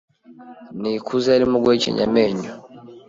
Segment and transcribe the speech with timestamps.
[0.79, 2.49] Nikuze yarimo guhekenya amenyo.